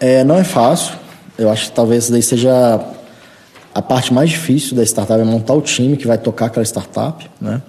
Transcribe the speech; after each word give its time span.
É, 0.00 0.24
não 0.24 0.36
é 0.36 0.44
fácil. 0.44 0.94
Eu 1.38 1.50
acho 1.50 1.66
que 1.66 1.72
talvez 1.72 2.08
daí 2.10 2.22
seja 2.22 2.80
a 3.74 3.82
parte 3.82 4.14
mais 4.14 4.30
difícil 4.30 4.76
da 4.76 4.84
startup 4.84 5.20
é 5.20 5.24
montar 5.24 5.54
o 5.54 5.60
time 5.60 5.96
que 5.96 6.06
vai 6.06 6.16
tocar 6.16 6.46
aquela 6.46 6.64
startup, 6.64 7.28
né? 7.40 7.60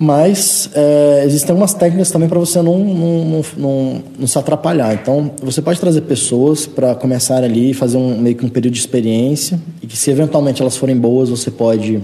Mas 0.00 0.70
é, 0.74 1.24
existem 1.24 1.50
algumas 1.50 1.74
técnicas 1.74 2.10
também 2.10 2.28
para 2.28 2.38
você 2.38 2.62
não, 2.62 2.78
não, 2.78 3.42
não, 3.56 4.02
não, 4.16 4.26
se 4.28 4.38
atrapalhar. 4.38 4.94
Então, 4.94 5.32
você 5.42 5.60
pode 5.60 5.80
trazer 5.80 6.02
pessoas 6.02 6.66
para 6.66 6.94
começar 6.94 7.42
ali, 7.42 7.74
fazer 7.74 7.96
um, 7.96 8.16
meio 8.16 8.36
que 8.36 8.46
um 8.46 8.48
período 8.48 8.74
de 8.74 8.80
experiência, 8.80 9.58
e 9.82 9.88
que 9.88 9.96
se 9.96 10.08
eventualmente 10.08 10.62
elas 10.62 10.76
forem 10.76 10.96
boas, 10.96 11.30
você 11.30 11.50
pode 11.50 12.00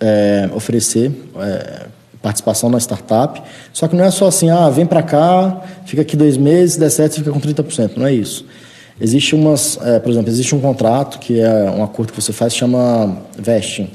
é, 0.00 0.48
oferecer 0.54 1.12
é, 1.38 1.86
participação 2.26 2.68
na 2.68 2.78
startup. 2.78 3.40
Só 3.72 3.86
que 3.86 3.94
não 3.94 4.04
é 4.04 4.10
só 4.10 4.26
assim, 4.26 4.50
ah, 4.50 4.68
vem 4.68 4.84
para 4.84 5.00
cá, 5.00 5.62
fica 5.84 6.02
aqui 6.02 6.16
dois 6.16 6.36
meses, 6.36 6.74
se 6.74 6.80
der 6.80 6.90
certo, 6.90 7.14
fica 7.14 7.30
com 7.30 7.40
30%. 7.40 7.92
Não 7.96 8.04
é 8.04 8.12
isso. 8.12 8.44
Existe 9.00 9.36
umas, 9.36 9.78
é, 9.80 10.00
por 10.00 10.10
exemplo, 10.10 10.28
existe 10.28 10.52
um 10.52 10.60
contrato 10.60 11.20
que 11.20 11.38
é 11.38 11.70
um 11.70 11.84
acordo 11.84 12.12
que 12.12 12.20
você 12.20 12.32
faz, 12.32 12.52
chama 12.52 13.16
vesting, 13.38 13.90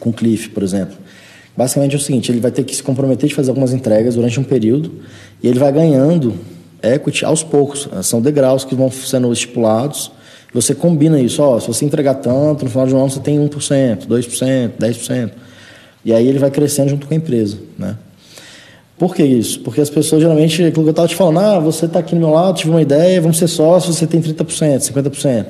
com 0.00 0.10
Cliff, 0.10 0.48
por 0.48 0.62
exemplo 0.62 0.96
Basicamente 1.54 1.94
é 1.94 1.98
o 1.98 2.00
seguinte, 2.00 2.30
ele 2.32 2.40
vai 2.40 2.50
ter 2.50 2.64
que 2.64 2.74
se 2.74 2.82
comprometer 2.82 3.28
de 3.28 3.34
fazer 3.34 3.50
algumas 3.50 3.72
entregas 3.72 4.14
durante 4.14 4.38
um 4.38 4.44
período 4.44 4.92
e 5.42 5.48
ele 5.48 5.58
vai 5.58 5.72
ganhando 5.72 6.34
equity 6.82 7.24
aos 7.24 7.42
poucos. 7.42 7.88
São 8.02 8.20
degraus 8.20 8.64
que 8.64 8.74
vão 8.74 8.90
sendo 8.90 9.32
estipulados. 9.32 10.10
Você 10.52 10.74
combina 10.74 11.18
isso, 11.18 11.42
ó, 11.42 11.58
se 11.58 11.66
você 11.66 11.84
entregar 11.84 12.14
tanto, 12.14 12.64
no 12.64 12.70
final 12.70 12.86
de 12.86 12.94
um 12.94 12.98
ano 12.98 13.10
você 13.10 13.20
tem 13.20 13.38
1%, 13.38 14.06
2%, 14.06 14.70
10%. 14.78 15.30
E 16.06 16.12
aí 16.12 16.28
ele 16.28 16.38
vai 16.38 16.52
crescendo 16.52 16.88
junto 16.88 17.04
com 17.08 17.12
a 17.12 17.16
empresa, 17.16 17.58
né? 17.76 17.96
Por 18.96 19.12
que 19.12 19.24
isso? 19.24 19.58
Porque 19.60 19.80
as 19.80 19.90
pessoas 19.90 20.22
geralmente, 20.22 20.62
aquilo 20.62 20.84
que 20.84 20.88
eu 20.88 20.90
estava 20.90 21.08
te 21.08 21.16
falando, 21.16 21.40
ah, 21.40 21.58
você 21.58 21.86
está 21.86 21.98
aqui 21.98 22.14
no 22.14 22.20
meu 22.20 22.30
lado, 22.30 22.56
tive 22.56 22.70
uma 22.70 22.80
ideia, 22.80 23.20
vamos 23.20 23.38
ser 23.38 23.48
sócios, 23.48 23.96
você 23.96 24.06
tem 24.06 24.22
30%, 24.22 24.78
50%. 24.78 25.46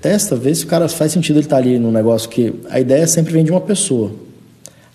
Testa, 0.00 0.34
vê 0.34 0.52
se 0.52 0.64
o 0.64 0.66
cara 0.66 0.88
faz 0.88 1.12
sentido 1.12 1.36
ele 1.36 1.46
estar 1.46 1.56
tá 1.56 1.62
ali 1.62 1.78
no 1.78 1.92
negócio 1.92 2.28
que 2.28 2.54
a 2.68 2.80
ideia 2.80 3.06
sempre 3.06 3.32
vem 3.32 3.44
de 3.44 3.52
uma 3.52 3.60
pessoa. 3.60 4.10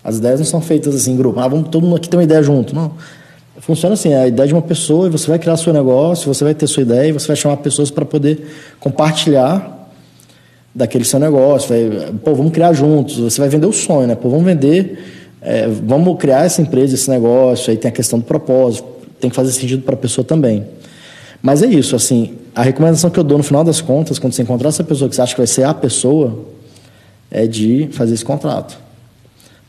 As 0.04 0.18
ideias 0.18 0.38
não 0.38 0.46
são 0.46 0.60
feitas 0.60 0.94
assim 0.94 1.12
em 1.12 1.16
grupo. 1.16 1.40
Ah, 1.40 1.48
vamos 1.48 1.70
todo 1.70 1.84
mundo 1.84 1.96
aqui 1.96 2.10
ter 2.10 2.18
uma 2.18 2.22
ideia 2.24 2.42
junto. 2.42 2.74
Não. 2.74 2.92
Funciona 3.58 3.94
assim, 3.94 4.12
é 4.12 4.20
a 4.20 4.26
ideia 4.28 4.48
de 4.48 4.52
uma 4.52 4.62
pessoa 4.62 5.06
e 5.06 5.10
você 5.10 5.28
vai 5.28 5.38
criar 5.38 5.56
seu 5.56 5.72
negócio, 5.72 6.32
você 6.32 6.44
vai 6.44 6.54
ter 6.54 6.66
sua 6.66 6.82
ideia 6.82 7.08
e 7.08 7.12
você 7.12 7.26
vai 7.26 7.36
chamar 7.36 7.56
pessoas 7.56 7.90
para 7.90 8.04
poder 8.04 8.46
compartilhar 8.78 9.81
daquele 10.74 11.04
seu 11.04 11.18
negócio. 11.18 11.68
Vai, 11.68 12.12
pô, 12.24 12.34
vamos 12.34 12.52
criar 12.52 12.72
juntos. 12.72 13.18
Você 13.18 13.40
vai 13.40 13.48
vender 13.48 13.66
o 13.66 13.72
sonho, 13.72 14.06
né? 14.06 14.14
Pô, 14.14 14.28
vamos 14.28 14.44
vender, 14.44 14.98
é, 15.40 15.68
vamos 15.68 16.18
criar 16.18 16.44
essa 16.44 16.62
empresa, 16.62 16.94
esse 16.94 17.10
negócio. 17.10 17.70
Aí 17.70 17.76
tem 17.76 17.88
a 17.88 17.92
questão 17.92 18.18
do 18.18 18.24
propósito, 18.24 18.86
tem 19.20 19.30
que 19.30 19.36
fazer 19.36 19.52
sentido 19.52 19.82
para 19.82 19.94
a 19.94 19.98
pessoa 19.98 20.24
também. 20.24 20.64
Mas 21.40 21.62
é 21.62 21.66
isso, 21.66 21.96
assim, 21.96 22.36
a 22.54 22.62
recomendação 22.62 23.10
que 23.10 23.18
eu 23.18 23.24
dou 23.24 23.36
no 23.36 23.44
final 23.44 23.64
das 23.64 23.80
contas, 23.80 24.18
quando 24.18 24.32
você 24.32 24.42
encontrar 24.42 24.68
essa 24.68 24.84
pessoa 24.84 25.08
que 25.08 25.16
você 25.16 25.22
acha 25.22 25.34
que 25.34 25.40
vai 25.40 25.46
ser 25.46 25.64
a 25.64 25.74
pessoa, 25.74 26.46
é 27.30 27.46
de 27.46 27.88
fazer 27.92 28.14
esse 28.14 28.24
contrato 28.24 28.78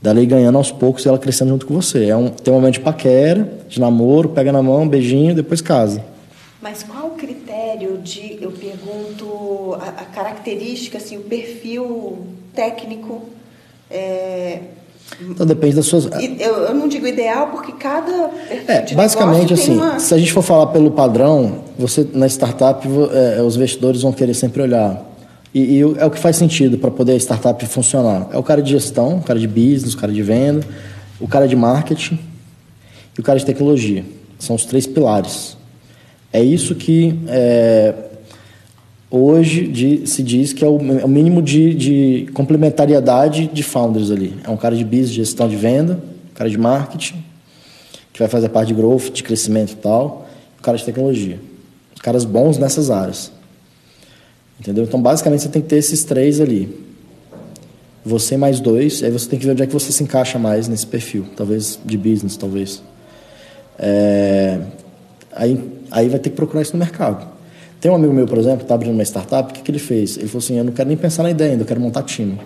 dela 0.04 0.22
ir 0.22 0.26
ganhando 0.26 0.58
aos 0.58 0.70
poucos 0.70 1.06
e 1.06 1.08
ela 1.08 1.18
crescendo 1.18 1.52
junto 1.52 1.66
com 1.66 1.74
você. 1.76 2.08
É 2.08 2.16
um, 2.16 2.28
tem 2.28 2.54
um 2.54 2.58
momento 2.58 2.74
de 2.74 2.82
paquera, 2.82 3.50
de 3.70 3.80
namoro, 3.80 4.30
pega 4.30 4.52
na 4.52 4.62
mão, 4.62 4.86
beijinho, 4.86 5.34
depois 5.34 5.62
casa. 5.62 6.04
Mas 6.64 6.82
qual 6.82 7.08
o 7.08 7.12
critério 7.12 7.98
de, 7.98 8.38
eu 8.42 8.50
pergunto, 8.50 9.76
a, 9.82 10.02
a 10.02 10.06
característica, 10.06 10.98
assim, 10.98 11.18
o 11.18 11.24
perfil 11.24 12.20
técnico? 12.56 13.24
É... 13.92 14.60
Então 15.30 15.46
depende 15.46 15.76
das 15.76 15.86
suas. 15.88 16.06
Eu, 16.40 16.56
eu 16.56 16.74
não 16.74 16.88
digo 16.88 17.06
ideal 17.06 17.48
porque 17.48 17.74
cada. 17.74 18.32
É, 18.66 18.94
basicamente 18.96 19.54
assim, 19.54 19.76
uma... 19.76 20.00
se 20.00 20.14
a 20.14 20.18
gente 20.18 20.32
for 20.32 20.42
falar 20.42 20.68
pelo 20.68 20.90
padrão, 20.92 21.66
você 21.78 22.08
na 22.14 22.28
startup 22.28 22.88
é, 23.12 23.42
os 23.42 23.58
investidores 23.58 24.02
vão 24.02 24.14
querer 24.14 24.34
sempre 24.34 24.62
olhar 24.62 25.06
e, 25.54 25.60
e 25.60 25.82
é 25.82 26.06
o 26.06 26.10
que 26.10 26.18
faz 26.18 26.38
sentido 26.38 26.78
para 26.78 26.90
poder 26.90 27.12
a 27.12 27.18
startup 27.18 27.64
funcionar. 27.66 28.30
É 28.32 28.38
o 28.38 28.44
cara 28.44 28.62
de 28.62 28.72
gestão, 28.72 29.18
o 29.18 29.22
cara 29.22 29.38
de 29.38 29.48
business, 29.50 29.94
o 29.94 29.98
cara 29.98 30.14
de 30.14 30.24
venda, 30.24 30.66
o 31.20 31.28
cara 31.28 31.46
de 31.46 31.58
marketing 31.58 32.18
e 33.18 33.20
o 33.20 33.24
cara 33.24 33.38
de 33.38 33.46
tecnologia. 33.46 34.06
São 34.40 34.56
os 34.56 34.64
três 34.64 34.88
pilares. 34.88 35.58
É 36.34 36.44
isso 36.44 36.74
que 36.74 37.18
é, 37.28 37.94
hoje 39.10 39.68
de, 39.68 40.08
se 40.08 40.24
diz 40.24 40.52
que 40.52 40.66
é 40.66 40.68
o, 40.68 40.80
é 41.00 41.06
o 41.06 41.08
mínimo 41.08 41.44
de, 41.44 41.76
de, 41.76 42.32
complementariedade 42.34 43.48
de 43.54 43.62
founders 43.62 44.10
ali. 44.10 44.34
É 44.44 44.50
um 44.50 44.58
cara 44.58 44.76
de 44.76 44.84
business, 44.84 45.12
gestão 45.12 45.48
de 45.48 45.56
venda, 45.56 46.00
um 46.32 46.34
cara 46.34 46.50
de 46.50 46.58
marketing, 46.58 47.24
que 48.12 48.18
vai 48.18 48.28
fazer 48.28 48.48
a 48.48 48.50
parte 48.50 48.70
de 48.70 48.74
growth, 48.74 49.12
de 49.14 49.22
crescimento 49.22 49.74
e 49.74 49.76
tal, 49.76 50.28
um 50.60 50.62
cara 50.64 50.76
de 50.76 50.84
tecnologia. 50.84 51.40
Caras 52.02 52.26
bons 52.26 52.58
nessas 52.58 52.90
áreas. 52.90 53.32
Entendeu? 54.60 54.84
Então, 54.84 55.02
basicamente, 55.02 55.44
você 55.44 55.50
tem 55.50 55.62
que 55.62 55.68
ter 55.68 55.78
esses 55.78 56.04
três 56.04 56.42
ali. 56.42 56.84
Você 58.04 58.36
mais 58.36 58.60
dois, 58.60 59.02
aí 59.04 59.12
você 59.12 59.30
tem 59.30 59.40
que 59.40 59.46
ver 59.46 59.54
onde 59.54 59.64
é 59.64 59.68
que 59.68 59.72
você 59.72 59.92
se 59.92 60.04
encaixa 60.04 60.38
mais 60.38 60.68
nesse 60.68 60.86
perfil. 60.86 61.26
Talvez 61.38 61.80
de 61.86 61.98
business, 61.98 62.36
talvez. 62.36 62.84
É... 63.80 64.60
Aí, 65.32 65.58
aí 65.94 66.10
vai 66.10 66.20
ter 66.20 66.32
que 66.32 66.36
procurar 66.36 66.62
isso 66.62 66.74
no 66.74 66.80
mercado. 66.80 67.26
Tem 67.80 67.92
um 67.92 67.96
amigo 67.96 68.14
meu, 68.14 68.26
por 68.26 68.38
exemplo, 68.38 68.60
que 68.60 68.64
está 68.64 68.76
abrindo 68.76 68.94
uma 68.94 69.04
startup, 69.04 69.52
o 69.52 69.54
que, 69.54 69.62
que 69.62 69.72
ele 69.72 69.80
fez? 69.80 70.18
Ele 70.18 70.28
falou 70.28 70.40
assim, 70.40 70.58
eu 70.58 70.64
não 70.64 70.74
quero 70.74 70.88
nem 70.88 70.98
pensar 70.98 71.24
na 71.24 71.30
ideia 71.30 71.52
ainda, 71.52 71.64
eu 71.64 71.68
quero 71.68 71.80
montar 71.80 72.04
time. 72.04 72.40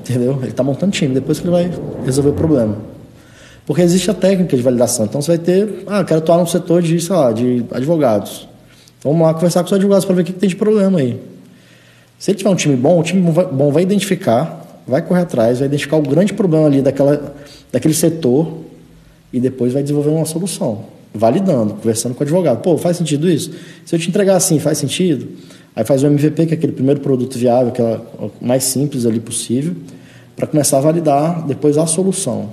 Entendeu? 0.00 0.38
Ele 0.40 0.50
está 0.50 0.62
montando 0.62 0.92
time, 0.92 1.14
depois 1.14 1.40
que 1.40 1.46
ele 1.46 1.52
vai 1.52 1.70
resolver 2.04 2.30
o 2.30 2.32
problema. 2.34 2.76
Porque 3.64 3.82
existe 3.82 4.10
a 4.10 4.14
técnica 4.14 4.56
de 4.56 4.62
validação. 4.62 5.06
Então 5.06 5.20
você 5.20 5.36
vai 5.36 5.38
ter, 5.38 5.84
ah, 5.86 6.00
eu 6.00 6.04
quero 6.04 6.18
atuar 6.18 6.38
no 6.38 6.46
setor 6.46 6.82
de, 6.82 7.00
sei 7.00 7.16
lá, 7.16 7.32
de 7.32 7.64
advogados. 7.72 8.48
Vamos 9.02 9.22
lá 9.22 9.34
conversar 9.34 9.60
com 9.60 9.66
os 9.66 9.72
advogados 9.72 10.04
para 10.04 10.14
ver 10.14 10.22
o 10.22 10.24
que, 10.24 10.32
tem 10.32 10.48
de 10.48 10.56
problema 10.56 10.98
aí. 10.98 11.20
Se 12.18 12.30
ele 12.30 12.38
tiver 12.38 12.50
um 12.50 12.54
time 12.54 12.76
bom, 12.76 13.00
o 13.00 13.02
time 13.02 13.30
bom 13.30 13.72
vai 13.72 13.82
identificar, 13.82 14.82
vai 14.86 15.02
correr 15.02 15.22
atrás, 15.22 15.58
vai 15.58 15.68
identificar 15.68 15.96
o 15.96 16.02
grande 16.02 16.32
problema 16.32 16.66
ali 16.66 16.82
daquela, 16.82 17.34
daquele 17.72 17.94
setor 17.94 18.58
e 19.32 19.40
depois 19.40 19.72
vai 19.72 19.82
desenvolver 19.82 20.10
uma 20.10 20.24
solução, 20.24 20.84
validando, 21.14 21.74
conversando 21.74 22.14
com 22.14 22.20
o 22.20 22.22
advogado. 22.22 22.62
Pô, 22.62 22.76
faz 22.76 22.96
sentido 22.96 23.28
isso? 23.28 23.50
Se 23.84 23.94
eu 23.94 23.98
te 23.98 24.08
entregar 24.08 24.36
assim, 24.36 24.58
faz 24.58 24.78
sentido? 24.78 25.28
Aí 25.74 25.84
faz 25.84 26.02
o 26.02 26.06
MVP, 26.06 26.46
que 26.46 26.54
é 26.54 26.56
aquele 26.56 26.72
primeiro 26.72 27.00
produto 27.00 27.38
viável, 27.38 27.72
que 27.72 27.82
é 27.82 28.00
o 28.18 28.30
mais 28.40 28.64
simples 28.64 29.04
ali 29.04 29.20
possível, 29.20 29.74
para 30.34 30.46
começar 30.46 30.78
a 30.78 30.80
validar 30.80 31.46
depois 31.46 31.76
a 31.76 31.86
solução. 31.86 32.52